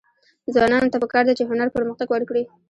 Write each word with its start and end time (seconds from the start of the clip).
ځوانانو 0.53 0.91
ته 0.93 0.97
پکار 1.03 1.23
ده 1.27 1.33
چې، 1.37 1.43
هنر 1.49 1.67
پرمختګ 1.75 2.07
ورکړي. 2.11 2.43